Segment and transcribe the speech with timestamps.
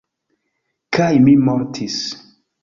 [0.97, 2.01] Kaj mi mortis.